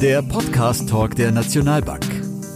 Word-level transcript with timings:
Der 0.00 0.20
Podcast 0.20 0.90
Talk 0.90 1.16
der 1.16 1.32
Nationalbank. 1.32 2.04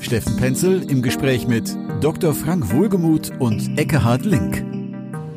Steffen 0.02 0.36
Penzel 0.36 0.83
im 0.90 1.00
Gespräch 1.00 1.46
mit 1.46 1.74
Dr. 2.02 2.34
Frank 2.34 2.70
Wohlgemuth 2.70 3.31
und 3.38 3.78
Eckehard 3.78 4.26
Link. 4.26 4.63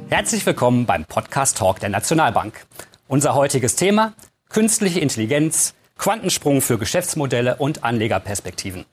Herzlich 0.10 0.46
willkommen 0.46 0.86
beim 0.86 1.06
Podcast 1.06 1.58
Talk 1.58 1.80
der 1.80 1.88
Nationalbank. 1.88 2.66
Unser 3.08 3.36
heutiges 3.36 3.78
Thema 3.78 4.14
künstliche 4.50 5.00
Intelligenz, 5.00 5.76
Quantensprung 5.98 6.62
für 6.62 6.78
Geschäftsmodelle 6.78 7.56
und 7.56 7.86
Anlegerperspektiven. 7.86 8.84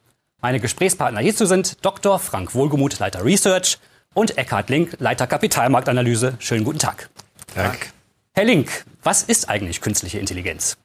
Meine 0.41 0.61
Gesprächspartner 0.61 1.21
hierzu 1.21 1.47
sind 1.47 1.85
Dr. 1.85 2.21
Frank 2.21 2.55
Wohlgemuth, 2.55 3.01
Leiter 3.01 3.25
Research 3.25 3.79
und 4.15 4.39
Eckhard 4.39 4.71
Link, 4.71 4.97
Leiter 5.01 5.27
Kapitalmarktanalyse. 5.27 6.35
Schönen 6.39 6.63
guten 6.63 6.79
Tag. 6.79 7.11
Tag. 7.53 7.93
Herr 8.35 8.45
Link, 8.45 8.85
was 9.03 9.25
ist 9.25 9.49
eigentlich 9.49 9.81
künstliche 9.81 10.21
Intelligenz? 10.21 10.77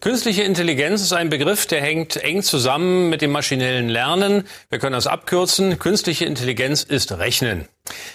Künstliche 0.00 0.44
Intelligenz 0.44 1.02
ist 1.02 1.12
ein 1.12 1.28
Begriff, 1.28 1.66
der 1.66 1.82
hängt 1.82 2.16
eng 2.16 2.42
zusammen 2.42 3.10
mit 3.10 3.20
dem 3.20 3.32
maschinellen 3.32 3.90
Lernen. 3.90 4.44
Wir 4.70 4.78
können 4.78 4.94
das 4.94 5.06
abkürzen. 5.06 5.78
Künstliche 5.78 6.24
Intelligenz 6.24 6.82
ist 6.82 7.12
Rechnen. 7.12 7.68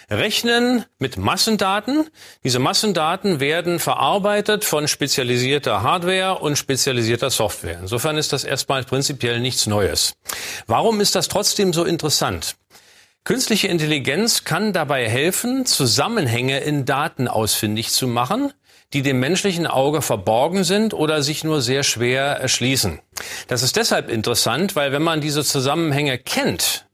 Rechnen 0.09 0.85
mit 0.97 1.17
Massendaten. 1.17 2.09
Diese 2.43 2.57
Massendaten 2.57 3.39
werden 3.39 3.77
verarbeitet 3.77 4.65
von 4.65 4.87
spezialisierter 4.87 5.83
Hardware 5.83 6.39
und 6.39 6.57
spezialisierter 6.57 7.29
Software. 7.29 7.77
Insofern 7.79 8.17
ist 8.17 8.33
das 8.33 8.45
erstmal 8.45 8.83
prinzipiell 8.83 9.39
nichts 9.39 9.67
Neues. 9.67 10.15
Warum 10.65 10.99
ist 11.01 11.13
das 11.13 11.27
trotzdem 11.27 11.71
so 11.71 11.83
interessant? 11.83 12.55
Künstliche 13.25 13.67
Intelligenz 13.67 14.43
kann 14.43 14.73
dabei 14.73 15.07
helfen, 15.07 15.67
Zusammenhänge 15.67 16.61
in 16.61 16.85
Daten 16.85 17.27
ausfindig 17.27 17.91
zu 17.91 18.07
machen, 18.07 18.53
die 18.93 19.01
dem 19.01 19.19
menschlichen 19.19 19.67
Auge 19.67 20.01
verborgen 20.01 20.63
sind 20.63 20.93
oder 20.93 21.21
sich 21.23 21.43
nur 21.43 21.61
sehr 21.61 21.83
schwer 21.83 22.23
erschließen. 22.23 22.99
Das 23.47 23.63
ist 23.63 23.75
deshalb 23.75 24.09
interessant, 24.09 24.75
weil 24.75 24.91
wenn 24.91 25.03
man 25.03 25.21
diese 25.21 25.43
Zusammenhänge 25.43 26.17
kennt, 26.17 26.85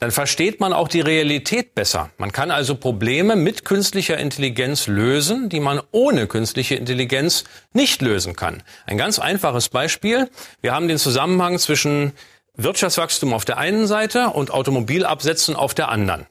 dann 0.00 0.10
versteht 0.10 0.60
man 0.60 0.72
auch 0.72 0.88
die 0.88 1.00
Realität 1.00 1.74
besser. 1.74 2.10
Man 2.18 2.32
kann 2.32 2.50
also 2.50 2.74
Probleme 2.74 3.36
mit 3.36 3.64
künstlicher 3.64 4.18
Intelligenz 4.18 4.86
lösen, 4.86 5.48
die 5.48 5.60
man 5.60 5.80
ohne 5.92 6.26
künstliche 6.26 6.74
Intelligenz 6.74 7.44
nicht 7.72 8.02
lösen 8.02 8.34
kann. 8.34 8.62
Ein 8.86 8.98
ganz 8.98 9.18
einfaches 9.18 9.68
Beispiel. 9.68 10.28
Wir 10.60 10.74
haben 10.74 10.88
den 10.88 10.98
Zusammenhang 10.98 11.58
zwischen 11.58 12.12
Wirtschaftswachstum 12.56 13.32
auf 13.32 13.44
der 13.44 13.58
einen 13.58 13.86
Seite 13.86 14.30
und 14.30 14.50
Automobilabsätzen 14.50 15.56
auf 15.56 15.74
der 15.74 15.88
anderen. 15.88 16.26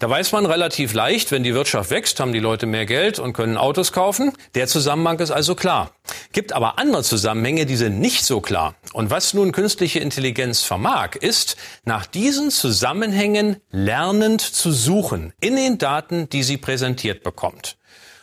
Da 0.00 0.08
weiß 0.08 0.32
man 0.32 0.46
relativ 0.46 0.94
leicht, 0.94 1.30
wenn 1.30 1.42
die 1.42 1.52
Wirtschaft 1.52 1.90
wächst, 1.90 2.20
haben 2.20 2.32
die 2.32 2.38
Leute 2.38 2.64
mehr 2.64 2.86
Geld 2.86 3.18
und 3.18 3.34
können 3.34 3.58
Autos 3.58 3.92
kaufen. 3.92 4.32
Der 4.54 4.66
Zusammenhang 4.66 5.18
ist 5.18 5.30
also 5.30 5.54
klar. 5.54 5.90
Gibt 6.32 6.54
aber 6.54 6.78
andere 6.78 7.02
Zusammenhänge, 7.02 7.66
die 7.66 7.76
sind 7.76 8.00
nicht 8.00 8.24
so 8.24 8.40
klar. 8.40 8.74
Und 8.94 9.10
was 9.10 9.34
nun 9.34 9.52
künstliche 9.52 9.98
Intelligenz 9.98 10.62
vermag, 10.62 11.16
ist, 11.20 11.56
nach 11.84 12.06
diesen 12.06 12.50
Zusammenhängen 12.50 13.56
lernend 13.70 14.40
zu 14.40 14.72
suchen 14.72 15.34
in 15.38 15.56
den 15.56 15.76
Daten, 15.76 16.30
die 16.30 16.44
sie 16.44 16.56
präsentiert 16.56 17.22
bekommt. 17.22 17.76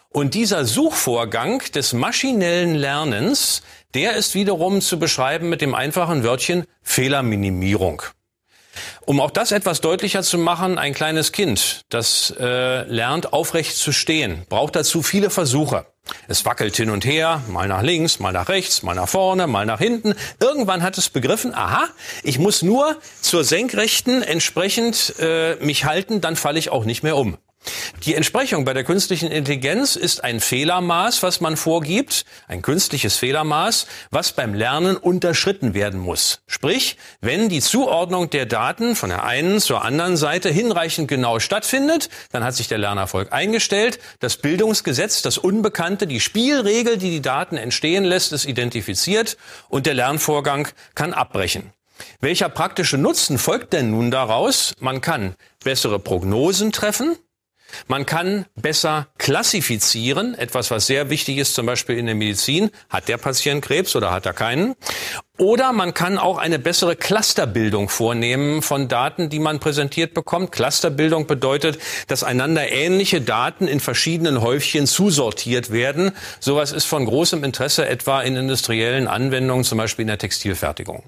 Und 0.10 0.34
dieser 0.34 0.66
Suchvorgang 0.66 1.62
des 1.76 1.94
maschinellen 1.94 2.74
Lernens, 2.74 3.62
der 3.94 4.16
ist 4.16 4.34
wiederum 4.34 4.82
zu 4.82 4.98
beschreiben 4.98 5.50
mit 5.50 5.62
dem 5.62 5.76
einfachen 5.76 6.24
Wörtchen 6.24 6.66
Fehlerminimierung. 6.82 8.02
Um 9.06 9.20
auch 9.20 9.32
das 9.32 9.52
etwas 9.52 9.82
deutlicher 9.82 10.24
zu 10.24 10.38
machen, 10.38 10.78
ein 10.78 10.94
kleines 10.94 11.32
Kind, 11.32 11.82
das 11.90 12.34
äh, 12.40 12.84
lernt 12.84 13.34
aufrecht 13.34 13.76
zu 13.76 13.92
stehen, 13.92 14.46
braucht 14.50 14.76
dazu 14.76 15.04
viele 15.04 15.30
Versuche. 15.30 15.86
Es 16.28 16.46
wackelt 16.46 16.76
hin 16.76 16.90
und 16.90 17.06
her, 17.06 17.42
mal 17.50 17.68
nach 17.68 17.82
links, 17.82 18.20
mal 18.20 18.32
nach 18.32 18.50
rechts, 18.50 18.84
mal 18.84 18.96
nach 18.96 19.10
vorne, 19.10 19.48
mal 19.48 19.66
nach 19.66 19.80
hinten. 19.80 20.16
Irgendwann 20.40 20.82
hat 20.82 20.98
es 20.98 21.10
begriffen, 21.10 21.54
aha, 21.54 21.88
ich 22.24 22.40
muss 22.40 22.62
nur 22.62 22.98
zur 23.22 23.44
Senkrechten 23.44 24.22
entsprechend 24.22 25.16
äh, 25.20 25.56
mich 25.56 25.86
halten, 25.86 26.22
dann 26.22 26.36
falle 26.36 26.60
ich 26.60 26.70
auch 26.70 26.86
nicht 26.86 27.04
mehr 27.04 27.18
um. 27.18 27.38
Die 28.04 28.16
Entsprechung 28.16 28.64
bei 28.64 28.74
der 28.74 28.84
künstlichen 28.84 29.32
Intelligenz 29.32 29.96
ist 29.96 30.24
ein 30.24 30.40
Fehlermaß, 30.40 31.24
was 31.24 31.42
man 31.42 31.58
vorgibt, 31.58 32.26
ein 32.48 32.62
künstliches 32.62 33.18
Fehlermaß, 33.18 33.88
was 34.12 34.32
beim 34.32 34.54
Lernen 34.54 34.96
unterschritten 34.96 35.74
werden 35.74 36.00
muss. 36.00 36.40
Sprich, 36.48 36.98
wenn 37.22 37.50
die 37.50 37.60
Zuordnung 37.60 38.30
der 38.30 38.46
Daten 38.46 38.96
von 38.96 39.10
der 39.10 39.24
einen 39.24 39.60
zur 39.60 39.84
anderen 39.84 40.16
Seite 40.16 40.50
hinreichend 40.50 41.08
genau 41.08 41.40
stattfindet, 41.40 42.10
dann 42.32 42.44
hat 42.44 42.56
sich 42.56 42.68
der 42.68 42.78
Lernerfolg 42.78 43.34
eingestellt. 43.34 44.00
Das 44.20 44.38
Bildungsgesetz, 44.38 45.22
das 45.22 45.38
Unbekannte, 45.38 46.08
die 46.08 46.20
Spielregel, 46.20 46.98
die 46.98 47.10
die 47.10 47.22
Daten 47.22 47.58
entstehen 47.58 48.06
lässt, 48.06 48.32
ist 48.32 48.46
identifiziert 48.46 49.38
und 49.70 49.86
der 49.86 49.96
Lernvorgang 49.96 50.68
kann 50.96 51.14
abbrechen. 51.14 51.74
Welcher 52.20 52.50
praktische 52.50 52.98
Nutzen 52.98 53.38
folgt 53.38 53.74
denn 53.74 53.92
nun 53.92 54.12
daraus? 54.12 54.74
Man 54.80 55.02
kann 55.02 55.36
bessere 55.64 56.00
Prognosen 56.00 56.72
treffen, 56.72 57.18
man 57.88 58.06
kann 58.06 58.46
besser 58.56 59.08
klassifizieren, 59.18 60.36
etwas, 60.36 60.72
was 60.72 60.88
sehr 60.88 61.10
wichtig 61.10 61.38
ist, 61.38 61.54
zum 61.54 61.66
Beispiel 61.66 61.98
in 61.98 62.06
der 62.06 62.16
Medizin. 62.16 62.72
Hat 62.90 63.08
der 63.08 63.18
Patient 63.18 63.64
Krebs 63.64 63.96
oder 63.96 64.12
hat 64.12 64.26
er 64.26 64.34
keinen? 64.34 64.76
Oder 65.38 65.72
man 65.72 65.94
kann 65.94 66.18
auch 66.18 66.38
eine 66.38 66.58
bessere 66.58 66.96
Clusterbildung 66.96 67.90
vornehmen 67.90 68.62
von 68.64 68.88
Daten, 68.88 69.30
die 69.30 69.40
man 69.40 69.60
präsentiert 69.60 70.14
bekommt. 70.16 70.52
Clusterbildung 70.52 71.28
bedeutet, 71.28 71.78
dass 72.08 72.24
einander 72.24 72.72
ähnliche 72.72 73.22
Daten 73.22 73.68
in 73.68 73.80
verschiedenen 73.80 74.42
Häufchen 74.42 74.88
zusortiert 74.88 75.72
werden. 75.72 76.12
Sowas 76.40 76.72
ist 76.72 76.86
von 76.86 77.06
großem 77.06 77.44
Interesse 77.44 77.88
etwa 77.88 78.22
in 78.22 78.36
industriellen 78.36 79.08
Anwendungen, 79.08 79.64
zum 79.64 79.78
Beispiel 79.78 80.04
in 80.04 80.08
der 80.08 80.18
Textilfertigung. 80.18 81.04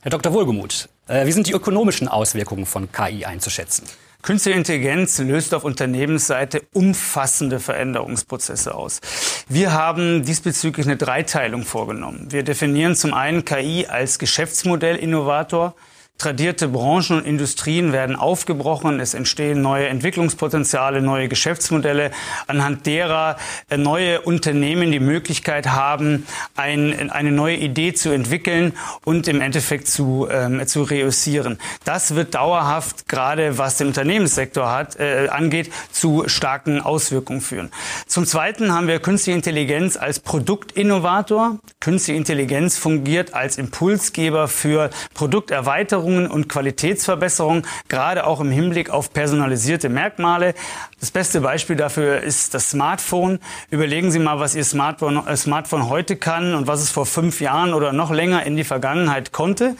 Herr 0.00 0.10
Dr. 0.10 0.32
Wohlgemuth, 0.32 0.88
äh, 1.06 1.26
wie 1.26 1.32
sind 1.32 1.46
die 1.46 1.52
ökonomischen 1.52 2.08
Auswirkungen 2.08 2.66
von 2.66 2.90
KI 2.90 3.24
einzuschätzen? 3.24 3.86
Künstliche 4.22 4.56
Intelligenz 4.56 5.18
löst 5.18 5.52
auf 5.52 5.64
Unternehmensseite 5.64 6.62
umfassende 6.72 7.58
Veränderungsprozesse 7.58 8.72
aus. 8.72 9.00
Wir 9.48 9.72
haben 9.72 10.24
diesbezüglich 10.24 10.86
eine 10.86 10.96
Dreiteilung 10.96 11.64
vorgenommen. 11.64 12.28
Wir 12.30 12.44
definieren 12.44 12.94
zum 12.94 13.14
einen 13.14 13.44
KI 13.44 13.86
als 13.88 14.20
Geschäftsmodellinnovator, 14.20 15.74
Tradierte 16.22 16.68
Branchen 16.68 17.16
und 17.16 17.26
Industrien 17.26 17.92
werden 17.92 18.14
aufgebrochen. 18.14 19.00
Es 19.00 19.12
entstehen 19.12 19.60
neue 19.60 19.88
Entwicklungspotenziale, 19.88 21.02
neue 21.02 21.26
Geschäftsmodelle, 21.26 22.12
anhand 22.46 22.86
derer 22.86 23.36
äh, 23.70 23.76
neue 23.76 24.20
Unternehmen 24.20 24.92
die 24.92 25.00
Möglichkeit 25.00 25.66
haben, 25.66 26.24
ein, 26.54 27.10
eine 27.10 27.32
neue 27.32 27.56
Idee 27.56 27.92
zu 27.92 28.10
entwickeln 28.10 28.74
und 29.04 29.26
im 29.26 29.40
Endeffekt 29.40 29.88
zu, 29.88 30.28
ähm, 30.30 30.64
zu 30.64 30.84
reüssieren. 30.84 31.58
Das 31.84 32.14
wird 32.14 32.36
dauerhaft, 32.36 33.08
gerade 33.08 33.58
was 33.58 33.78
den 33.78 33.88
Unternehmenssektor 33.88 34.70
hat, 34.70 35.00
äh, 35.00 35.26
angeht, 35.28 35.72
zu 35.90 36.22
starken 36.28 36.80
Auswirkungen 36.80 37.40
führen. 37.40 37.72
Zum 38.06 38.26
Zweiten 38.26 38.72
haben 38.72 38.86
wir 38.86 39.00
Künstliche 39.00 39.36
Intelligenz 39.36 39.96
als 39.96 40.20
Produktinnovator. 40.20 41.58
Künstliche 41.80 42.16
Intelligenz 42.16 42.78
fungiert 42.78 43.34
als 43.34 43.58
Impulsgeber 43.58 44.46
für 44.46 44.90
Produkterweiterung 45.14 46.01
Verbesserungen 46.02 46.26
und 46.26 46.48
Qualitätsverbesserungen, 46.48 47.64
gerade 47.88 48.26
auch 48.26 48.40
im 48.40 48.50
Hinblick 48.50 48.90
auf 48.90 49.12
personalisierte 49.12 49.88
Merkmale. 49.88 50.54
Das 51.02 51.10
beste 51.10 51.40
Beispiel 51.40 51.74
dafür 51.74 52.20
ist 52.20 52.54
das 52.54 52.70
Smartphone. 52.70 53.40
Überlegen 53.70 54.12
Sie 54.12 54.20
mal, 54.20 54.38
was 54.38 54.54
Ihr 54.54 54.62
Smartphone, 54.62 55.26
äh, 55.26 55.36
Smartphone 55.36 55.88
heute 55.88 56.14
kann 56.14 56.54
und 56.54 56.68
was 56.68 56.80
es 56.80 56.90
vor 56.90 57.06
fünf 57.06 57.40
Jahren 57.40 57.74
oder 57.74 57.92
noch 57.92 58.12
länger 58.12 58.46
in 58.46 58.54
die 58.54 58.62
Vergangenheit 58.62 59.32
konnte. 59.32 59.74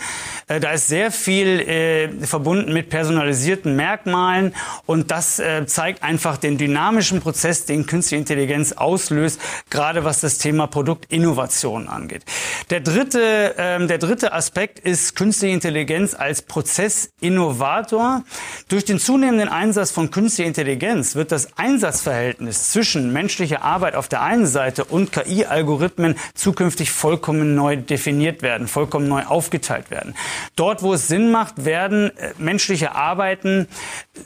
Äh, 0.48 0.58
da 0.58 0.72
ist 0.72 0.88
sehr 0.88 1.12
viel 1.12 1.60
äh, 1.60 2.26
verbunden 2.26 2.72
mit 2.72 2.90
personalisierten 2.90 3.76
Merkmalen 3.76 4.52
und 4.84 5.12
das 5.12 5.38
äh, 5.38 5.64
zeigt 5.64 6.02
einfach 6.02 6.38
den 6.38 6.58
dynamischen 6.58 7.20
Prozess, 7.20 7.66
den 7.66 7.86
künstliche 7.86 8.20
Intelligenz 8.20 8.72
auslöst, 8.72 9.40
gerade 9.70 10.02
was 10.02 10.22
das 10.22 10.38
Thema 10.38 10.66
Produktinnovation 10.66 11.86
angeht. 11.86 12.24
Der 12.70 12.80
dritte, 12.80 13.54
ähm, 13.58 13.86
der 13.86 13.98
dritte 13.98 14.32
Aspekt 14.32 14.80
ist 14.80 15.14
künstliche 15.14 15.54
Intelligenz 15.54 16.14
als 16.14 16.42
Prozessinnovator. 16.42 18.24
Durch 18.68 18.84
den 18.84 18.98
zunehmenden 18.98 19.48
Einsatz 19.48 19.92
von 19.92 20.10
künstlicher 20.10 20.48
Intelligenz 20.48 21.11
wird 21.16 21.32
das 21.32 21.56
Einsatzverhältnis 21.56 22.70
zwischen 22.70 23.12
menschlicher 23.12 23.62
Arbeit 23.62 23.94
auf 23.94 24.08
der 24.08 24.22
einen 24.22 24.46
Seite 24.46 24.84
und 24.84 25.12
KI-Algorithmen 25.12 26.16
zukünftig 26.34 26.90
vollkommen 26.90 27.54
neu 27.54 27.76
definiert 27.76 28.42
werden, 28.42 28.68
vollkommen 28.68 29.08
neu 29.08 29.24
aufgeteilt 29.24 29.90
werden. 29.90 30.14
Dort, 30.56 30.82
wo 30.82 30.94
es 30.94 31.08
Sinn 31.08 31.30
macht, 31.30 31.64
werden 31.64 32.16
äh, 32.16 32.32
menschliche 32.38 32.94
Arbeiten 32.94 33.68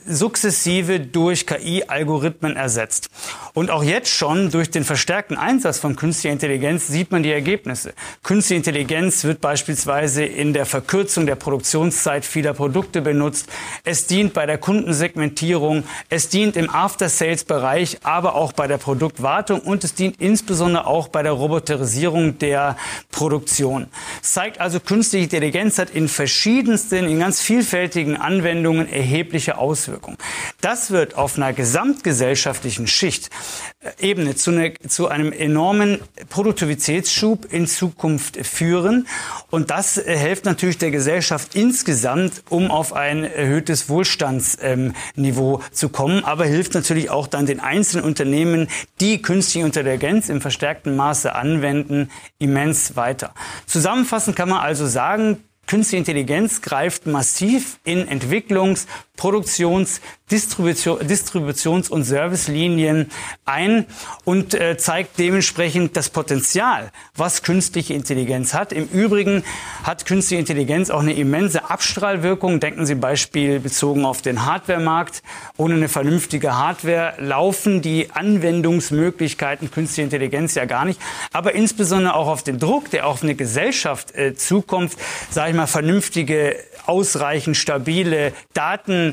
sukzessive 0.05 0.99
durch 0.99 1.47
KI-Algorithmen 1.47 2.55
ersetzt. 2.55 3.09
Und 3.53 3.71
auch 3.71 3.83
jetzt 3.83 4.09
schon 4.09 4.51
durch 4.51 4.69
den 4.69 4.83
verstärkten 4.83 5.37
Einsatz 5.37 5.79
von 5.79 5.95
künstlicher 5.95 6.33
Intelligenz 6.33 6.87
sieht 6.87 7.11
man 7.11 7.23
die 7.23 7.31
Ergebnisse. 7.31 7.93
Künstliche 8.23 8.57
Intelligenz 8.57 9.23
wird 9.23 9.41
beispielsweise 9.41 10.23
in 10.23 10.53
der 10.53 10.65
Verkürzung 10.65 11.25
der 11.25 11.35
Produktionszeit 11.35 12.25
vieler 12.25 12.53
Produkte 12.53 13.01
benutzt. 13.01 13.47
Es 13.83 14.07
dient 14.07 14.33
bei 14.33 14.45
der 14.45 14.57
Kundensegmentierung, 14.57 15.83
es 16.09 16.29
dient 16.29 16.57
im 16.57 16.69
After-Sales-Bereich, 16.77 17.99
aber 18.03 18.35
auch 18.35 18.53
bei 18.53 18.67
der 18.67 18.77
Produktwartung 18.77 19.61
und 19.61 19.83
es 19.83 19.95
dient 19.95 20.21
insbesondere 20.21 20.85
auch 20.85 21.07
bei 21.07 21.23
der 21.23 21.31
Roboterisierung 21.31 22.37
der 22.37 22.77
Produktion. 23.11 23.87
Das 24.21 24.33
zeigt 24.33 24.59
also, 24.59 24.79
künstliche 24.79 25.23
Intelligenz 25.23 25.79
hat 25.79 25.89
in 25.89 26.07
verschiedensten, 26.07 27.07
in 27.07 27.19
ganz 27.19 27.41
vielfältigen 27.41 28.15
Anwendungen 28.15 28.87
erhebliche 28.87 29.57
Auswirkungen. 29.57 30.17
Das 30.61 30.91
wird 30.91 31.15
auf 31.15 31.37
einer 31.37 31.51
gesamtgesellschaftlichen 31.51 32.85
Schicht 32.85 33.31
äh, 33.79 33.91
Ebene 33.99 34.35
zu, 34.35 34.51
eine, 34.51 34.73
zu 34.87 35.07
einem 35.07 35.31
enormen 35.31 35.99
Produktivitätsschub 36.29 37.51
in 37.51 37.65
Zukunft 37.65 38.37
führen. 38.45 39.07
Und 39.49 39.71
das 39.71 39.97
äh, 39.97 40.15
hilft 40.15 40.45
natürlich 40.45 40.77
der 40.77 40.91
Gesellschaft 40.91 41.55
insgesamt, 41.55 42.43
um 42.49 42.69
auf 42.69 42.93
ein 42.93 43.23
erhöhtes 43.23 43.89
Wohlstandsniveau 43.89 45.55
ähm, 45.55 45.63
zu 45.71 45.89
kommen, 45.89 46.23
aber 46.23 46.45
hilft 46.45 46.66
natürlich 46.73 47.09
auch 47.09 47.27
dann 47.27 47.45
den 47.45 47.59
einzelnen 47.59 48.05
Unternehmen, 48.05 48.67
die 48.99 49.21
künstliche 49.21 49.65
Intelligenz 49.65 50.29
im 50.29 50.41
verstärkten 50.41 50.95
Maße 50.95 51.33
anwenden, 51.33 52.09
immens 52.39 52.95
weiter. 52.95 53.33
Zusammenfassend 53.65 54.35
kann 54.35 54.49
man 54.49 54.59
also 54.59 54.85
sagen, 54.85 55.43
Künstliche 55.67 55.97
Intelligenz 55.97 56.61
greift 56.61 57.07
massiv 57.07 57.77
in 57.83 58.07
Entwicklungs-, 58.07 58.87
Produktions-, 59.17 59.99
Distribution, 60.29 60.99
Distributions- 61.07 61.89
und 61.89 62.03
Servicelinien 62.03 63.09
ein 63.45 63.85
und 64.25 64.53
äh, 64.53 64.77
zeigt 64.77 65.17
dementsprechend 65.19 65.95
das 65.95 66.09
Potenzial, 66.09 66.91
was 67.15 67.43
künstliche 67.43 67.93
Intelligenz 67.93 68.53
hat. 68.53 68.73
Im 68.73 68.87
Übrigen 68.89 69.43
hat 69.83 70.05
künstliche 70.05 70.39
Intelligenz 70.39 70.89
auch 70.89 70.99
eine 70.99 71.13
immense 71.13 71.69
Abstrahlwirkung. 71.69 72.59
Denken 72.59 72.85
Sie 72.85 72.95
Beispiel 72.95 73.59
bezogen 73.59 74.03
auf 74.03 74.21
den 74.21 74.45
Hardwaremarkt. 74.45 75.23
Ohne 75.55 75.75
eine 75.75 75.87
vernünftige 75.87 76.57
Hardware 76.57 77.13
laufen 77.19 77.81
die 77.81 78.11
Anwendungsmöglichkeiten 78.11 79.71
künstlicher 79.71 80.03
Intelligenz 80.03 80.55
ja 80.55 80.65
gar 80.65 80.83
nicht. 80.83 80.99
Aber 81.31 81.55
insbesondere 81.55 82.15
auch 82.15 82.27
auf 82.27 82.43
den 82.43 82.59
Druck, 82.59 82.89
der 82.91 83.07
auf 83.07 83.23
eine 83.23 83.35
Gesellschaft 83.35 84.13
äh, 84.15 84.35
zukommt, 84.35 84.93
sage 85.31 85.51
ich 85.51 85.55
mal, 85.55 85.67
vernünftige, 85.67 86.57
ausreichend 86.85 87.57
stabile 87.57 88.33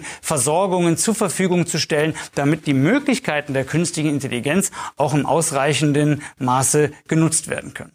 Datenversorgungen 0.00 0.96
zur 0.96 1.14
Verfügung 1.14 1.66
zu 1.66 1.78
stellen, 1.78 2.14
damit 2.34 2.66
die 2.66 2.74
Möglichkeiten 2.74 3.54
der 3.54 3.64
künstlichen 3.64 4.10
Intelligenz 4.10 4.70
auch 4.96 5.14
im 5.14 5.26
ausreichenden 5.26 6.22
Maße 6.38 6.92
genutzt 7.08 7.48
werden 7.48 7.74
können. 7.74 7.92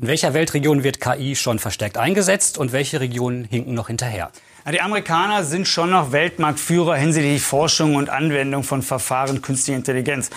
In 0.00 0.08
welcher 0.08 0.34
Weltregion 0.34 0.82
wird 0.82 1.00
KI 1.00 1.36
schon 1.36 1.58
verstärkt 1.58 1.96
eingesetzt 1.96 2.58
und 2.58 2.72
welche 2.72 3.00
Regionen 3.00 3.44
hinken 3.44 3.74
noch 3.74 3.86
hinterher? 3.86 4.32
Die 4.70 4.80
Amerikaner 4.80 5.44
sind 5.44 5.66
schon 5.66 5.90
noch 5.90 6.12
Weltmarktführer 6.12 6.94
hinsichtlich 6.94 7.42
Forschung 7.42 7.96
und 7.96 8.10
Anwendung 8.10 8.62
von 8.62 8.82
Verfahren 8.82 9.42
künstlicher 9.42 9.76
Intelligenz. 9.76 10.30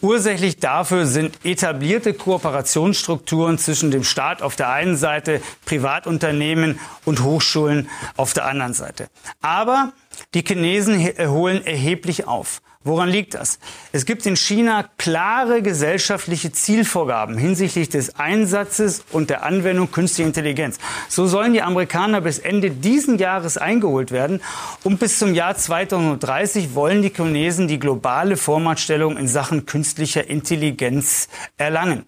Ursächlich 0.00 0.58
dafür 0.58 1.06
sind 1.06 1.44
etablierte 1.44 2.14
Kooperationsstrukturen 2.14 3.58
zwischen 3.58 3.90
dem 3.90 4.04
Staat 4.04 4.40
auf 4.40 4.56
der 4.56 4.70
einen 4.70 4.96
Seite, 4.96 5.42
Privatunternehmen 5.64 6.78
und 7.04 7.22
Hochschulen 7.22 7.88
auf 8.16 8.32
der 8.34 8.46
anderen 8.46 8.72
Seite. 8.72 9.08
Aber 9.40 9.92
die 10.34 10.42
Chinesen 10.42 11.00
holen 11.18 11.64
erheblich 11.64 12.26
auf. 12.26 12.62
Woran 12.84 13.10
liegt 13.10 13.34
das? 13.34 13.60
Es 13.92 14.06
gibt 14.06 14.26
in 14.26 14.34
China 14.34 14.84
klare 14.98 15.62
gesellschaftliche 15.62 16.50
Zielvorgaben 16.50 17.38
hinsichtlich 17.38 17.88
des 17.88 18.16
Einsatzes 18.16 19.04
und 19.12 19.30
der 19.30 19.44
Anwendung 19.44 19.92
künstlicher 19.92 20.26
Intelligenz. 20.26 20.78
So 21.08 21.28
sollen 21.28 21.52
die 21.52 21.62
Amerikaner 21.62 22.20
bis 22.20 22.40
Ende 22.40 22.72
diesen 22.72 23.18
Jahres 23.18 23.56
eingeholt 23.56 24.10
werden 24.10 24.40
und 24.82 24.98
bis 24.98 25.20
zum 25.20 25.32
Jahr 25.32 25.54
2030 25.54 26.74
wollen 26.74 27.02
die 27.02 27.10
Chinesen 27.10 27.68
die 27.68 27.78
globale 27.78 28.36
Vormachtstellung 28.36 29.16
in 29.16 29.28
Sachen 29.28 29.64
künstlicher 29.64 30.26
Intelligenz 30.26 31.28
erlangen. 31.58 32.04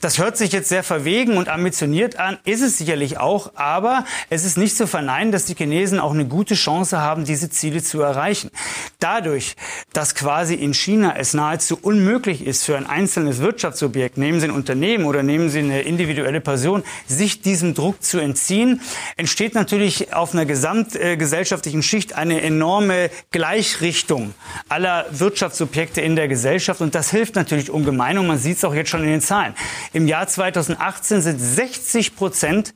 Das 0.00 0.16
hört 0.18 0.38
sich 0.38 0.52
jetzt 0.52 0.70
sehr 0.70 0.84
verwegen 0.84 1.36
und 1.36 1.50
ambitioniert 1.50 2.18
an, 2.18 2.38
ist 2.44 2.62
es 2.62 2.78
sicherlich 2.78 3.18
auch, 3.18 3.52
aber 3.56 4.06
es 4.30 4.46
ist 4.46 4.56
nicht 4.56 4.74
zu 4.74 4.86
verneinen, 4.86 5.32
dass 5.32 5.44
die 5.44 5.54
Chinesen 5.54 6.00
auch 6.00 6.14
eine 6.14 6.24
gute 6.24 6.54
Chance 6.54 7.02
haben, 7.02 7.26
diese 7.26 7.43
Ziele 7.50 7.82
zu 7.82 8.00
erreichen. 8.00 8.50
Dadurch, 8.98 9.56
dass 9.92 10.14
quasi 10.14 10.54
in 10.54 10.74
China 10.74 11.14
es 11.16 11.34
nahezu 11.34 11.78
unmöglich 11.80 12.46
ist 12.46 12.64
für 12.64 12.76
ein 12.76 12.86
einzelnes 12.86 13.38
Wirtschaftsobjekt, 13.40 14.18
nehmen 14.18 14.40
Sie 14.40 14.46
ein 14.46 14.52
Unternehmen 14.52 15.04
oder 15.04 15.22
nehmen 15.22 15.50
Sie 15.50 15.60
eine 15.60 15.82
individuelle 15.82 16.40
Person, 16.40 16.82
sich 17.06 17.42
diesem 17.42 17.74
Druck 17.74 18.02
zu 18.02 18.18
entziehen, 18.18 18.80
entsteht 19.16 19.54
natürlich 19.54 20.12
auf 20.14 20.32
einer 20.32 20.46
gesamtgesellschaftlichen 20.46 21.82
Schicht 21.82 22.14
eine 22.14 22.42
enorme 22.42 23.10
Gleichrichtung 23.30 24.34
aller 24.68 25.06
Wirtschaftsobjekte 25.10 26.00
in 26.00 26.16
der 26.16 26.28
Gesellschaft 26.28 26.80
und 26.80 26.94
das 26.94 27.10
hilft 27.10 27.34
natürlich 27.34 27.70
ungemein 27.70 28.18
und 28.18 28.26
man 28.26 28.38
sieht 28.38 28.58
es 28.58 28.64
auch 28.64 28.74
jetzt 28.74 28.90
schon 28.90 29.02
in 29.02 29.10
den 29.10 29.20
Zahlen. 29.20 29.54
Im 29.92 30.06
Jahr 30.06 30.26
2018 30.26 31.22
sind 31.22 31.38
60 31.38 32.16
Prozent 32.16 32.74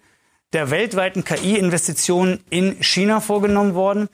der 0.54 0.70
weltweiten 0.70 1.24
KI-Investitionen 1.24 2.40
in 2.48 2.82
China 2.82 3.20
vorgenommen 3.20 3.74
worden. 3.74 4.08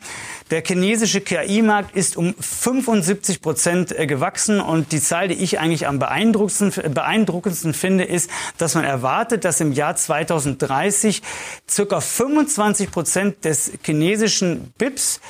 Der 0.50 0.64
chinesische 0.66 1.20
KI-Markt 1.20 1.94
ist 1.94 2.16
um 2.16 2.34
75 2.34 3.40
Prozent 3.40 3.96
äh, 3.96 4.08
gewachsen 4.08 4.60
und 4.60 4.90
die 4.90 5.00
Zahl, 5.00 5.28
die 5.28 5.34
ich 5.34 5.60
eigentlich 5.60 5.86
am 5.86 6.00
beeindruckendsten, 6.00 6.92
beeindruckendsten 6.92 7.72
finde, 7.72 8.02
ist, 8.02 8.30
dass 8.58 8.74
man 8.74 8.82
erwartet, 8.82 9.44
dass 9.44 9.60
im 9.60 9.70
Jahr 9.70 9.94
2030 9.94 11.22
circa 11.70 12.00
25 12.00 12.90
Prozent 12.90 13.44
des 13.44 13.70
chinesischen 13.84 14.74
BIPs 14.76 15.20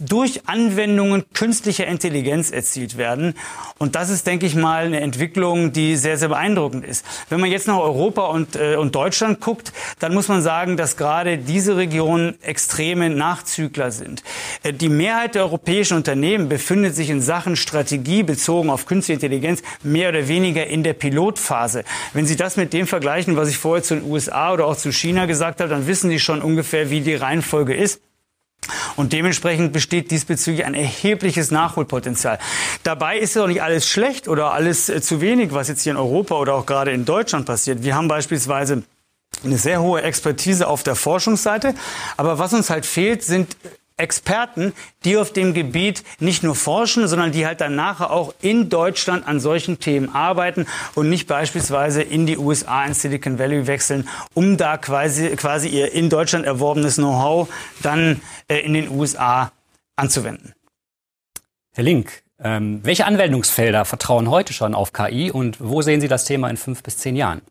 durch 0.00 0.48
Anwendungen 0.48 1.24
künstlicher 1.34 1.86
Intelligenz 1.86 2.50
erzielt 2.50 2.96
werden. 2.96 3.34
Und 3.76 3.96
das 3.96 4.08
ist, 4.08 4.26
denke 4.26 4.46
ich 4.46 4.54
mal, 4.54 4.86
eine 4.86 5.00
Entwicklung, 5.00 5.72
die 5.72 5.96
sehr, 5.96 6.16
sehr 6.16 6.28
beeindruckend 6.28 6.86
ist. 6.86 7.04
Wenn 7.28 7.40
man 7.40 7.50
jetzt 7.50 7.66
nach 7.66 7.76
Europa 7.76 8.28
und, 8.28 8.56
äh, 8.56 8.76
und 8.76 8.94
Deutschland 8.94 9.40
guckt, 9.40 9.70
dann 9.98 10.14
muss 10.14 10.28
man 10.28 10.40
sagen, 10.40 10.53
sagen, 10.54 10.76
dass 10.76 10.96
gerade 10.96 11.36
diese 11.36 11.76
Regionen 11.76 12.40
extreme 12.40 13.10
Nachzügler 13.10 13.90
sind. 13.90 14.22
Äh, 14.62 14.72
die 14.72 14.88
Mehrheit 14.88 15.34
der 15.34 15.42
europäischen 15.42 15.96
Unternehmen 15.96 16.48
befindet 16.48 16.94
sich 16.94 17.10
in 17.10 17.20
Sachen 17.20 17.56
Strategie 17.56 18.22
bezogen 18.22 18.70
auf 18.70 18.86
künstliche 18.86 19.14
Intelligenz 19.14 19.62
mehr 19.82 20.10
oder 20.10 20.28
weniger 20.28 20.64
in 20.64 20.84
der 20.84 20.92
Pilotphase. 20.92 21.82
Wenn 22.12 22.26
Sie 22.26 22.36
das 22.36 22.56
mit 22.56 22.72
dem 22.72 22.86
vergleichen, 22.86 23.36
was 23.36 23.48
ich 23.48 23.58
vorher 23.58 23.82
zu 23.82 23.96
den 23.96 24.08
USA 24.08 24.52
oder 24.52 24.66
auch 24.66 24.76
zu 24.76 24.92
China 24.92 25.26
gesagt 25.26 25.60
habe, 25.60 25.70
dann 25.70 25.88
wissen 25.88 26.08
Sie 26.08 26.20
schon 26.20 26.40
ungefähr, 26.40 26.88
wie 26.88 27.00
die 27.00 27.16
Reihenfolge 27.16 27.74
ist. 27.74 28.00
Und 28.94 29.12
dementsprechend 29.12 29.72
besteht 29.72 30.12
diesbezüglich 30.12 30.64
ein 30.64 30.74
erhebliches 30.74 31.50
Nachholpotenzial. 31.50 32.38
Dabei 32.84 33.18
ist 33.18 33.34
ja 33.34 33.42
auch 33.42 33.48
nicht 33.48 33.62
alles 33.62 33.88
schlecht 33.88 34.28
oder 34.28 34.52
alles 34.52 34.88
äh, 34.88 35.02
zu 35.02 35.20
wenig, 35.20 35.52
was 35.52 35.66
jetzt 35.66 35.82
hier 35.82 35.92
in 35.92 35.98
Europa 35.98 36.36
oder 36.36 36.54
auch 36.54 36.64
gerade 36.64 36.92
in 36.92 37.04
Deutschland 37.04 37.44
passiert. 37.44 37.82
Wir 37.82 37.96
haben 37.96 38.06
beispielsweise 38.06 38.84
eine 39.44 39.58
sehr 39.58 39.82
hohe 39.82 40.02
Expertise 40.02 40.66
auf 40.68 40.82
der 40.82 40.94
Forschungsseite. 40.94 41.74
Aber 42.16 42.38
was 42.38 42.52
uns 42.52 42.70
halt 42.70 42.86
fehlt, 42.86 43.22
sind 43.22 43.56
Experten, 43.96 44.72
die 45.04 45.16
auf 45.16 45.32
dem 45.32 45.54
Gebiet 45.54 46.02
nicht 46.18 46.42
nur 46.42 46.56
forschen, 46.56 47.06
sondern 47.06 47.30
die 47.30 47.46
halt 47.46 47.60
dann 47.60 47.76
nachher 47.76 48.10
auch 48.10 48.34
in 48.42 48.68
Deutschland 48.68 49.26
an 49.26 49.38
solchen 49.38 49.78
Themen 49.78 50.12
arbeiten 50.12 50.66
und 50.96 51.08
nicht 51.08 51.28
beispielsweise 51.28 52.02
in 52.02 52.26
die 52.26 52.36
USA, 52.36 52.84
in 52.84 52.94
Silicon 52.94 53.38
Valley 53.38 53.68
wechseln, 53.68 54.08
um 54.34 54.56
da 54.56 54.78
quasi, 54.78 55.28
quasi 55.36 55.68
ihr 55.68 55.92
in 55.92 56.10
Deutschland 56.10 56.44
erworbenes 56.44 56.96
Know-how 56.96 57.48
dann 57.82 58.20
äh, 58.48 58.58
in 58.58 58.74
den 58.74 58.90
USA 58.90 59.52
anzuwenden. 59.94 60.54
Herr 61.72 61.84
Link, 61.84 62.24
ähm, 62.40 62.80
welche 62.82 63.06
Anwendungsfelder 63.06 63.84
vertrauen 63.84 64.28
heute 64.28 64.52
schon 64.52 64.74
auf 64.74 64.92
KI 64.92 65.30
und 65.30 65.58
wo 65.60 65.82
sehen 65.82 66.00
Sie 66.00 66.08
das 66.08 66.24
Thema 66.24 66.50
in 66.50 66.56
fünf 66.56 66.82
bis 66.82 66.98
zehn 66.98 67.14
Jahren? 67.14 67.42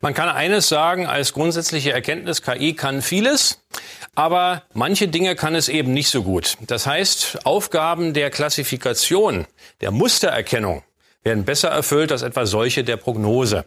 Man 0.00 0.14
kann 0.14 0.28
eines 0.28 0.68
sagen 0.68 1.06
als 1.06 1.32
grundsätzliche 1.32 1.92
Erkenntnis, 1.92 2.42
KI 2.42 2.74
kann 2.74 3.02
vieles, 3.02 3.62
aber 4.14 4.62
manche 4.72 5.08
Dinge 5.08 5.36
kann 5.36 5.54
es 5.54 5.68
eben 5.68 5.92
nicht 5.92 6.08
so 6.08 6.22
gut. 6.22 6.56
Das 6.66 6.86
heißt, 6.86 7.44
Aufgaben 7.44 8.14
der 8.14 8.30
Klassifikation, 8.30 9.46
der 9.80 9.90
Mustererkennung 9.90 10.82
werden 11.22 11.44
besser 11.44 11.68
erfüllt 11.68 12.12
als 12.12 12.22
etwa 12.22 12.46
solche 12.46 12.84
der 12.84 12.96
Prognose. 12.96 13.64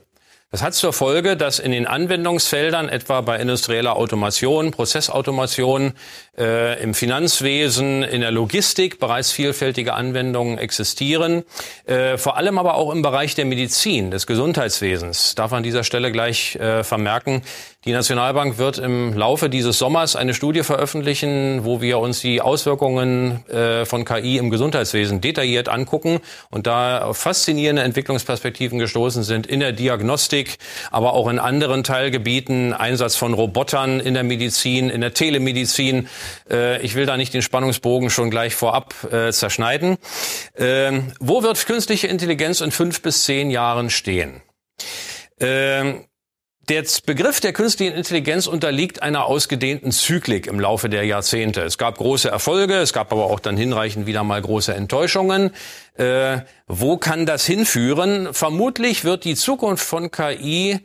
Das 0.52 0.64
hat 0.64 0.74
zur 0.74 0.94
Folge, 0.94 1.38
dass 1.38 1.60
in 1.60 1.72
den 1.72 1.86
Anwendungsfeldern, 1.86 2.90
etwa 2.90 3.22
bei 3.22 3.38
industrieller 3.38 3.96
Automation, 3.96 4.72
Prozessautomation, 4.72 5.94
äh, 6.40 6.82
im 6.82 6.96
Finanzwesen, 6.96 8.02
in 8.02 8.22
der 8.22 8.32
Logistik 8.32 9.00
bereits 9.00 9.32
vielfältige 9.32 9.94
Anwendungen 9.94 10.58
existieren. 10.58 11.44
Äh, 11.86 12.18
vor 12.18 12.36
allem 12.36 12.58
aber 12.58 12.74
auch 12.74 12.92
im 12.92 13.04
Bereich 13.04 13.36
der 13.36 13.46
Medizin, 13.46 14.10
des 14.10 14.26
Gesundheitswesens. 14.26 15.36
Darf 15.36 15.54
an 15.54 15.62
dieser 15.62 15.84
Stelle 15.84 16.12
gleich 16.12 16.56
äh, 16.56 16.84
vermerken, 16.84 17.44
die 17.86 17.94
Nationalbank 17.94 18.58
wird 18.58 18.78
im 18.78 19.14
Laufe 19.14 19.50
dieses 19.50 19.80
Sommers 19.80 20.18
eine 20.18 20.34
Studie 20.34 20.64
veröffentlichen, 20.64 21.64
wo 21.64 21.80
wir 21.80 22.00
uns 22.00 22.20
die 22.20 22.42
Auswirkungen 22.42 23.48
äh, 23.48 23.86
von 23.86 24.04
KI 24.04 24.36
im 24.36 24.50
Gesundheitswesen 24.50 25.22
detailliert 25.22 25.70
angucken 25.70 26.20
und 26.50 26.68
da 26.68 27.04
auf 27.04 27.16
faszinierende 27.16 27.82
Entwicklungsperspektiven 27.84 28.80
gestoßen 28.80 29.24
sind 29.24 29.48
in 29.48 29.62
der 29.62 29.72
Diagnostik, 29.72 30.58
aber 30.92 31.14
auch 31.14 31.30
in 31.30 31.40
anderen 31.40 31.86
Teilgebieten, 31.86 32.74
Einsatz 32.74 33.16
von 33.16 33.34
Robotern 33.34 34.02
in 34.02 34.14
der 34.14 34.24
Medizin, 34.24 34.90
in 34.90 35.00
der 35.00 35.14
Telemedizin. 35.14 36.10
Äh, 36.52 36.82
ich 36.82 36.96
will 36.96 37.06
da 37.06 37.16
nicht 37.16 37.34
den 37.34 37.42
Spannungsbogen 37.42 38.10
schon 38.10 38.30
gleich 38.30 38.56
vorab 38.56 38.94
äh, 39.10 39.32
zerschneiden. 39.32 39.96
Ähm, 40.58 41.14
wo 41.22 41.44
wird 41.44 41.66
künstliche 41.66 42.08
Intelligenz 42.08 42.60
in 42.60 42.72
fünf 42.72 43.02
bis 43.02 43.24
zehn 43.24 43.50
Jahren 43.50 43.90
stehen? 43.90 44.42
Ähm, 45.40 46.04
Der 46.70 46.84
Begriff 47.04 47.40
der 47.40 47.52
künstlichen 47.52 47.96
Intelligenz 47.96 48.46
unterliegt 48.46 49.02
einer 49.02 49.26
ausgedehnten 49.26 49.92
Zyklik 49.92 50.46
im 50.46 50.60
Laufe 50.60 50.88
der 50.88 51.04
Jahrzehnte. 51.04 51.62
Es 51.62 51.80
gab 51.80 51.98
große 51.98 52.30
Erfolge, 52.30 52.76
es 52.76 52.94
gab 52.94 53.12
aber 53.12 53.26
auch 53.26 53.40
dann 53.40 53.58
hinreichend 53.58 54.06
wieder 54.06 54.24
mal 54.24 54.40
große 54.40 54.76
Enttäuschungen. 54.76 55.50
Äh, 55.96 56.42
wo 56.68 56.98
kann 56.98 57.26
das 57.26 57.44
hinführen? 57.44 58.36
Vermutlich 58.36 59.04
wird 59.04 59.24
die 59.24 59.34
Zukunft 59.34 59.84
von 59.84 60.12
KI 60.12 60.80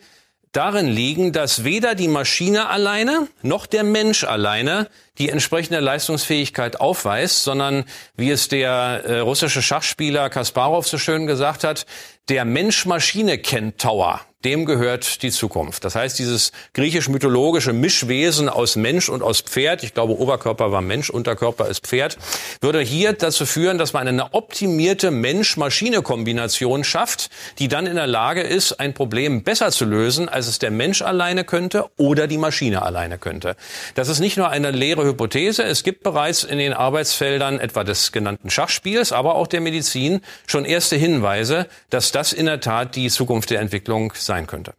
darin 0.53 0.87
liegen, 0.87 1.33
dass 1.33 1.64
weder 1.64 1.95
die 1.95 2.09
Maschine 2.09 2.69
alleine 2.69 3.29
noch 3.43 3.67
der 3.67 3.85
Mensch 3.85 4.25
alleine 4.25 4.88
die 5.19 5.29
entsprechende 5.29 5.81
Leistungsfähigkeit 5.81 6.81
aufweist, 6.81 7.45
sondern 7.45 7.85
wie 8.17 8.31
es 8.31 8.49
der 8.49 9.03
äh, 9.05 9.19
russische 9.19 9.62
Schachspieler 9.62 10.31
Kasparov 10.31 10.87
so 10.87 10.97
schön 10.97 11.26
gesagt 11.26 11.64
hat, 11.64 11.87
der 12.28 12.47
Mensch-Maschine-Kentaur, 12.47 14.21
dem 14.45 14.66
gehört 14.66 15.23
die 15.23 15.31
Zukunft. 15.31 15.85
Das 15.85 15.95
heißt, 15.95 16.19
dieses 16.19 16.52
griechisch-mythologische 16.75 17.73
Mischwesen 17.73 18.49
aus 18.49 18.76
Mensch 18.76 19.09
und 19.09 19.23
aus 19.23 19.40
Pferd, 19.40 19.83
ich 19.83 19.95
glaube, 19.95 20.19
Oberkörper 20.19 20.71
war 20.71 20.83
Mensch, 20.83 21.09
Unterkörper 21.09 21.69
ist 21.69 21.87
Pferd, 21.87 22.19
würde 22.61 22.81
hier 22.81 23.14
dazu 23.14 23.47
führen, 23.47 23.78
dass 23.78 23.95
man 23.95 24.07
eine 24.07 24.35
optimierte 24.35 25.11
Mensch-Maschine-Kombination 25.11 26.85
schafft, 26.85 27.31
die 27.59 27.69
dann 27.69 27.87
in 27.87 27.97
der 27.97 28.07
Lage 28.07 28.43
ist, 28.43 28.81
ein 28.81 28.93
Problem 28.93 29.43
besser 29.43 29.71
zu 29.71 29.87
lösen, 29.87 30.28
als 30.28 30.47
es 30.47 30.59
der 30.59 30.71
Mensch 30.71 31.00
alleine 31.00 31.45
könnte 31.45 31.87
oder 31.97 32.26
die 32.26 32.38
Maschine 32.38 32.83
alleine 32.83 33.19
könnte. 33.19 33.57
Das 33.95 34.09
ist 34.09 34.21
nicht 34.21 34.37
nur 34.37 34.50
eine 34.50 34.73
leere 34.73 35.04
Hypothese. 35.04 35.64
Es 35.64 35.85
gibt 35.85 36.02
bereits 36.02 36.45
in 36.45 36.59
den 36.59 36.75
Arbeitsfeldern 36.75 37.61
etwa 37.61 37.83
des 37.83 38.12
genannten 38.12 38.50
Schachspiels, 38.50 39.12
aber 39.12 39.37
auch 39.37 39.47
der 39.47 39.62
Medizin 39.62 40.21
schon 40.47 40.66
erste 40.66 40.97
Hinweise, 40.97 41.66
dass 41.88 42.12
das 42.14 42.33
in 42.33 42.47
der 42.47 42.61
Tat 42.61 42.97
die 42.97 43.11
Zukunft 43.11 43.50
der 43.50 43.61
Entwicklung 43.61 44.12
sein 44.14 44.47
könnte. 44.47 44.75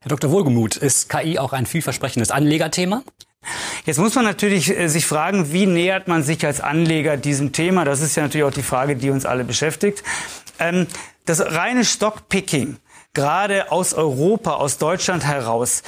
Herr 0.00 0.08
Dr. 0.08 0.30
Wohlgemuth, 0.30 0.76
ist 0.76 1.08
KI 1.08 1.38
auch 1.38 1.52
ein 1.52 1.66
vielversprechendes 1.66 2.30
Anlegerthema? 2.30 3.02
Jetzt 3.86 3.98
muss 3.98 4.14
man 4.14 4.24
natürlich 4.24 4.76
äh, 4.76 4.88
sich 4.88 5.06
fragen, 5.06 5.52
wie 5.52 5.66
nähert 5.66 6.08
man 6.08 6.22
sich 6.22 6.44
als 6.44 6.60
Anleger 6.60 7.16
diesem 7.16 7.52
Thema? 7.52 7.84
Das 7.84 8.00
ist 8.00 8.16
ja 8.16 8.22
natürlich 8.22 8.44
auch 8.44 8.52
die 8.52 8.62
Frage, 8.62 8.96
die 8.96 9.10
uns 9.10 9.24
alle 9.26 9.44
beschäftigt. 9.44 10.02
Ähm, 10.58 10.86
das 11.24 11.40
reine 11.40 11.84
Stockpicking, 11.84 12.78
gerade 13.14 13.72
aus 13.72 13.94
Europa, 13.94 14.54
aus 14.54 14.78
Deutschland 14.78 15.24
heraus, 15.24 15.82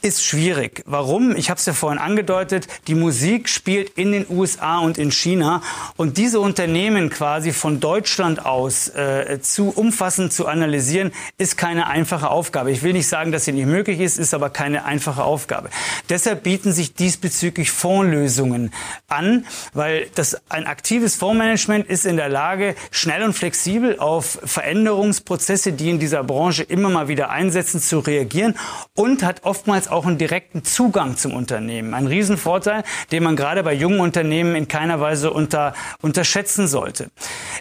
ist 0.00 0.24
schwierig. 0.24 0.84
Warum? 0.86 1.34
Ich 1.34 1.50
habe 1.50 1.58
es 1.58 1.66
ja 1.66 1.72
vorhin 1.72 1.98
angedeutet, 1.98 2.68
die 2.86 2.94
Musik 2.94 3.48
spielt 3.48 3.98
in 3.98 4.12
den 4.12 4.26
USA 4.30 4.78
und 4.78 4.96
in 4.96 5.10
China 5.10 5.60
und 5.96 6.18
diese 6.18 6.38
Unternehmen 6.38 7.10
quasi 7.10 7.50
von 7.50 7.80
Deutschland 7.80 8.46
aus 8.46 8.86
äh, 8.90 9.40
zu 9.42 9.70
umfassend 9.70 10.32
zu 10.32 10.46
analysieren, 10.46 11.10
ist 11.36 11.56
keine 11.56 11.88
einfache 11.88 12.30
Aufgabe. 12.30 12.70
Ich 12.70 12.84
will 12.84 12.92
nicht 12.92 13.08
sagen, 13.08 13.32
dass 13.32 13.44
sie 13.44 13.50
nicht 13.50 13.66
möglich 13.66 13.98
ist, 13.98 14.18
ist 14.18 14.34
aber 14.34 14.50
keine 14.50 14.84
einfache 14.84 15.24
Aufgabe. 15.24 15.68
Deshalb 16.08 16.44
bieten 16.44 16.70
sich 16.70 16.94
diesbezüglich 16.94 17.72
Fondslösungen 17.72 18.72
an, 19.08 19.46
weil 19.72 20.06
das 20.14 20.40
ein 20.48 20.68
aktives 20.68 21.16
Fondsmanagement 21.16 21.88
ist 21.88 22.06
in 22.06 22.16
der 22.16 22.28
Lage, 22.28 22.76
schnell 22.92 23.24
und 23.24 23.32
flexibel 23.32 23.98
auf 23.98 24.38
Veränderungsprozesse, 24.44 25.72
die 25.72 25.90
in 25.90 25.98
dieser 25.98 26.22
Branche 26.22 26.62
immer 26.62 26.88
mal 26.88 27.08
wieder 27.08 27.30
einsetzen, 27.30 27.80
zu 27.80 27.98
reagieren 27.98 28.56
und 28.94 29.24
hat 29.24 29.42
oftmals 29.42 29.87
auch 29.90 30.06
einen 30.06 30.18
direkten 30.18 30.64
Zugang 30.64 31.16
zum 31.16 31.34
Unternehmen. 31.34 31.94
Ein 31.94 32.06
Riesenvorteil, 32.06 32.84
den 33.10 33.22
man 33.22 33.36
gerade 33.36 33.62
bei 33.62 33.72
jungen 33.72 34.00
Unternehmen 34.00 34.54
in 34.54 34.68
keiner 34.68 35.00
Weise 35.00 35.32
unter, 35.32 35.72
unterschätzen 36.02 36.68
sollte. 36.68 37.10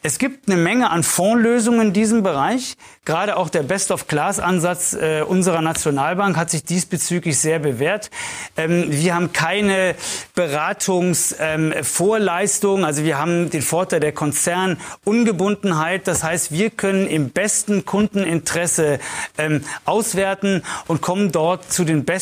Es 0.03 0.19
gibt 0.19 0.49
eine 0.49 0.57
Menge 0.57 0.89
an 0.89 1.03
Fondslösungen 1.03 1.87
in 1.87 1.93
diesem 1.93 2.23
Bereich. 2.23 2.75
Gerade 3.05 3.37
auch 3.37 3.47
der 3.49 3.63
Best-of-Class-Ansatz 3.63 4.91
äh, 4.93 5.21
unserer 5.21 5.61
Nationalbank 5.61 6.35
hat 6.35 6.49
sich 6.49 6.65
diesbezüglich 6.65 7.39
sehr 7.39 7.59
bewährt. 7.59 8.11
Ähm, 8.57 8.87
wir 8.89 9.15
haben 9.15 9.31
keine 9.31 9.95
Beratungsvorleistung. 10.35 12.79
Ähm, 12.79 12.85
also 12.85 13.03
wir 13.03 13.17
haben 13.17 13.49
den 13.49 13.61
Vorteil 13.61 14.01
der 14.01 14.11
Konzernungebundenheit. 14.11 16.07
Das 16.07 16.23
heißt, 16.23 16.51
wir 16.51 16.69
können 16.69 17.07
im 17.07 17.29
besten 17.29 17.85
Kundeninteresse 17.85 18.99
ähm, 19.37 19.63
auswerten 19.85 20.63
und 20.87 21.01
kommen 21.01 21.31
dort 21.31 21.71
zu 21.71 21.85
den 21.85 22.03
besten 22.03 22.16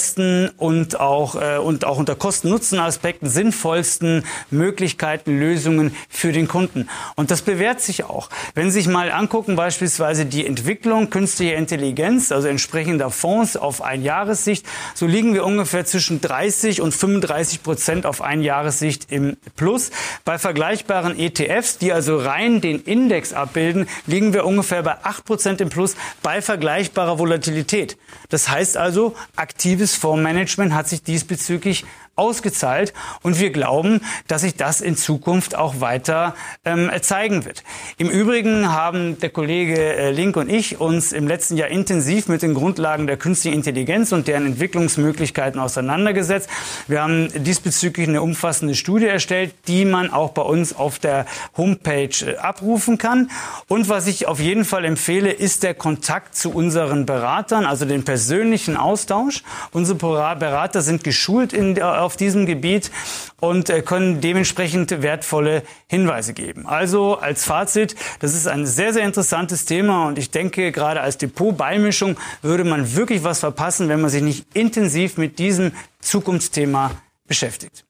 und 0.57 0.99
auch, 0.99 1.35
äh, 1.35 1.57
und 1.57 1.85
auch 1.85 1.97
unter 1.97 2.15
Kosten-Nutzen-Aspekten 2.15 3.29
sinnvollsten 3.29 4.23
Möglichkeiten, 4.49 5.37
Lösungen 5.39 5.95
für 6.09 6.31
den 6.31 6.47
Kunden. 6.47 6.89
Und 7.15 7.31
das 7.31 7.41
bewährt 7.41 7.81
sich 7.81 8.03
auch. 8.03 8.29
Wenn 8.53 8.71
Sie 8.71 8.81
sich 8.81 8.87
mal 8.87 9.11
angucken, 9.11 9.55
beispielsweise 9.55 10.25
die 10.25 10.45
Entwicklung 10.45 10.65
Entwicklung 10.65 11.11
künstlicher 11.11 11.57
Intelligenz, 11.57 12.31
also 12.31 12.47
entsprechender 12.47 13.11
Fonds 13.11 13.55
auf 13.55 13.83
Einjahressicht, 13.83 14.65
so 14.95 15.05
liegen 15.05 15.35
wir 15.35 15.45
ungefähr 15.45 15.85
zwischen 15.85 16.21
30 16.21 16.81
und 16.81 16.91
35 16.91 17.61
Prozent 17.61 18.05
auf 18.07 18.21
Einjahressicht 18.21 19.11
im 19.11 19.37
Plus. 19.55 19.91
Bei 20.23 20.39
vergleichbaren 20.39 21.19
ETFs, 21.19 21.77
die 21.77 21.93
also 21.93 22.17
rein 22.17 22.61
den 22.61 22.81
Index 22.81 23.31
abbilden, 23.31 23.87
liegen 24.07 24.33
wir 24.33 24.45
ungefähr 24.45 24.81
bei 24.81 24.97
8 25.03 25.23
Prozent 25.23 25.61
im 25.61 25.69
Plus 25.69 25.95
bei 26.23 26.41
vergleichbarer 26.41 27.19
Volatilität. 27.19 27.95
Das 28.29 28.49
heißt 28.49 28.75
also, 28.75 29.15
aktives 29.35 29.84
Fondsmanagement 29.93 30.73
hat 30.73 30.87
sich 30.87 31.03
diesbezüglich 31.03 31.85
ausgezahlt. 32.15 32.93
Und 33.23 33.39
wir 33.39 33.51
glauben, 33.51 34.01
dass 34.27 34.41
sich 34.41 34.55
das 34.55 34.81
in 34.81 34.95
Zukunft 34.95 35.55
auch 35.55 35.81
weiter 35.81 36.35
ähm, 36.63 36.89
zeigen 37.01 37.45
wird. 37.45 37.63
Im 37.97 38.09
Übrigen 38.09 38.71
haben 38.71 39.19
der 39.19 39.29
Kollege 39.29 39.77
äh, 39.77 40.11
Link 40.11 40.37
und 40.37 40.49
ich 40.49 40.79
uns 40.79 41.11
im 41.11 41.27
letzten 41.27 41.57
Jahr 41.57 41.69
intensiv 41.69 42.27
mit 42.27 42.41
den 42.41 42.53
Grundlagen 42.53 43.07
der 43.07 43.17
künstlichen 43.17 43.55
Intelligenz 43.55 44.11
und 44.11 44.27
deren 44.27 44.45
Entwicklungsmöglichkeiten 44.45 45.59
auseinandergesetzt. 45.59 46.49
Wir 46.87 47.01
haben 47.01 47.29
diesbezüglich 47.43 48.07
eine 48.07 48.21
umfassende 48.21 48.75
Studie 48.75 49.07
erstellt, 49.07 49.53
die 49.67 49.85
man 49.85 50.11
auch 50.11 50.31
bei 50.31 50.41
uns 50.41 50.75
auf 50.75 50.99
der 50.99 51.25
Homepage 51.57 52.09
äh, 52.25 52.37
abrufen 52.37 52.97
kann. 52.97 53.29
Und 53.67 53.89
was 53.89 54.07
ich 54.07 54.27
auf 54.27 54.39
jeden 54.39 54.63
Fall 54.63 54.85
empfehle, 54.85 55.31
ist 55.31 55.63
der 55.63 55.73
Kontakt 55.73 56.35
zu 56.35 56.51
unseren 56.51 57.05
Beratern, 57.05 57.65
also 57.65 57.85
den 57.85 58.05
persönlichen 58.05 58.77
Austausch. 58.77 59.43
Unsere 59.71 59.97
Berater 59.97 60.81
sind 60.81 61.03
geschult 61.03 61.51
in 61.51 61.75
der 61.75 62.04
auf 62.05 62.17
diesem 62.17 62.45
Gebiet 62.45 62.91
und 63.39 63.69
äh, 63.69 63.81
können 63.81 64.21
dementsprechend 64.21 65.01
wertvolle 65.01 65.63
Hinweise 65.87 66.33
geben. 66.33 66.65
Also 66.67 67.17
als 67.17 67.43
Fazit, 67.45 67.95
das 68.19 68.33
ist 68.33 68.47
ein 68.47 68.65
sehr, 68.65 68.93
sehr 68.93 69.03
interessantes 69.03 69.65
Thema 69.65 70.07
und 70.07 70.17
ich 70.17 70.31
denke, 70.31 70.71
gerade 70.71 71.01
als 71.01 71.17
Depotbeimischung 71.17 72.17
würde 72.41 72.63
man 72.63 72.95
wirklich 72.95 73.23
was 73.23 73.39
verpassen, 73.39 73.89
wenn 73.89 74.01
man 74.01 74.09
sich 74.09 74.21
nicht 74.21 74.45
intensiv 74.55 75.17
mit 75.17 75.39
diesem 75.39 75.71
Zukunftsthema 75.99 76.91
beschäftigt. 77.27 77.85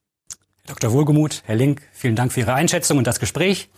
Dr. 0.67 0.91
Wohlgemuth, 0.91 1.43
Herr 1.45 1.55
Link, 1.55 1.81
vielen 1.93 2.15
Dank 2.15 2.33
für 2.33 2.39
Ihre 2.39 2.53
Einschätzung 2.53 2.97
und 2.97 3.05
das 3.05 3.19
Gespräch. 3.19 3.69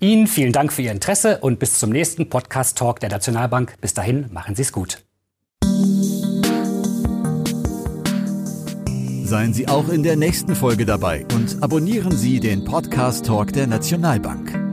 Ihnen 0.00 0.26
vielen 0.26 0.52
Dank 0.52 0.72
für 0.72 0.82
Ihr 0.82 0.92
Interesse 0.92 1.38
und 1.38 1.58
bis 1.58 1.78
zum 1.78 1.90
nächsten 1.90 2.28
Podcast 2.28 2.76
Talk 2.76 3.00
der 3.00 3.10
Nationalbank. 3.10 3.80
Bis 3.80 3.94
dahin, 3.94 4.26
machen 4.32 4.54
Sie 4.54 4.62
es 4.62 4.72
gut. 4.72 5.04
Seien 9.34 9.52
Sie 9.52 9.66
auch 9.66 9.88
in 9.88 10.04
der 10.04 10.14
nächsten 10.14 10.54
Folge 10.54 10.86
dabei 10.86 11.26
und 11.34 11.60
abonnieren 11.60 12.12
Sie 12.12 12.38
den 12.38 12.64
Podcast 12.64 13.26
Talk 13.26 13.52
der 13.52 13.66
Nationalbank. 13.66 14.63